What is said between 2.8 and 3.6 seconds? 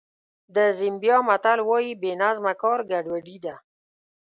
ګډوډي ده.